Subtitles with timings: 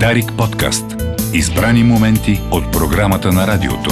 [0.00, 0.84] Дарик подкаст.
[1.34, 3.90] Избрани моменти от програмата на радиото.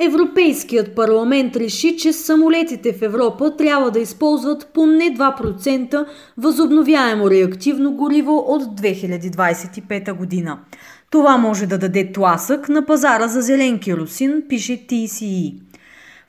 [0.00, 6.06] Европейският парламент реши, че самолетите в Европа трябва да използват поне 2%
[6.38, 10.58] възобновяемо реактивно гориво от 2025 година.
[11.10, 15.54] Това може да даде тласък на пазара за зелен керосин, пише TCE.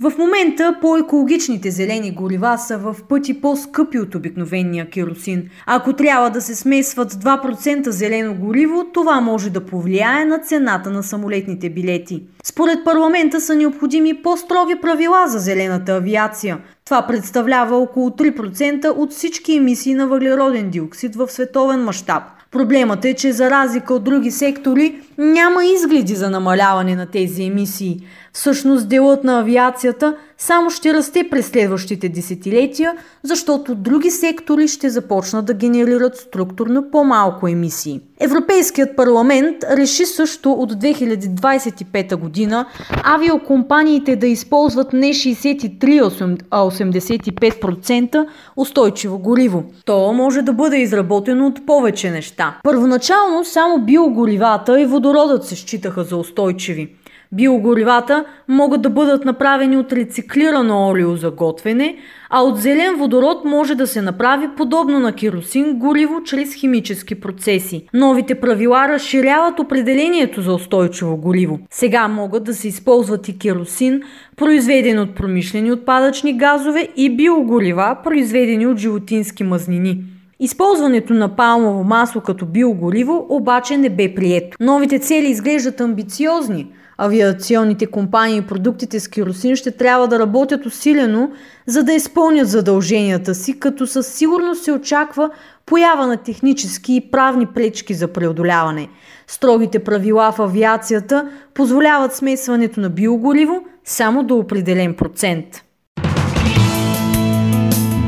[0.00, 5.50] В момента по-екологичните зелени горива са в пъти по-скъпи от обикновения керосин.
[5.66, 11.02] Ако трябва да се смесват 2% зелено гориво, това може да повлияе на цената на
[11.02, 12.22] самолетните билети.
[12.44, 16.58] Според парламента са необходими по-строги правила за зелената авиация.
[16.84, 22.22] Това представлява около 3% от всички емисии на въглероден диоксид в световен мащаб.
[22.52, 28.00] Проблемът е, че за разлика от други сектори няма изгледи за намаляване на тези емисии.
[28.32, 35.44] Всъщност делът на авиацията само ще расте през следващите десетилетия, защото други сектори ще започнат
[35.44, 38.00] да генерират структурно по-малко емисии.
[38.20, 42.66] Европейският парламент реши също от 2025 година
[43.04, 49.64] авиокомпаниите да използват не 63, а 85% устойчиво гориво.
[49.84, 52.10] То може да бъде изработено от повече
[52.42, 52.60] неща.
[52.62, 56.96] Първоначално само биогоривата и водородът се считаха за устойчиви.
[57.34, 61.96] Биогоривата могат да бъдат направени от рециклирано олио за готвене,
[62.30, 67.88] а от зелен водород може да се направи подобно на керосин гориво чрез химически процеси.
[67.94, 71.58] Новите правила разширяват определението за устойчиво гориво.
[71.70, 74.02] Сега могат да се използват и керосин,
[74.36, 80.04] произведен от промишлени отпадъчни газове и биогорива, произведени от животински мазнини.
[80.44, 84.56] Използването на палмово масло като биогориво обаче не бе прието.
[84.60, 86.66] Новите цели изглеждат амбициозни–
[86.98, 91.30] авиационните компании и продуктите с керосин ще трябва да работят усилено,
[91.66, 95.30] за да изпълнят задълженията си, като със сигурност се очаква
[95.66, 98.88] поява на технически и правни пречки за преодоляване.
[99.26, 105.46] Строгите правила в авиацията позволяват смесването на биогориво само до определен процент.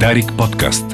[0.00, 0.94] Дарик подкаст.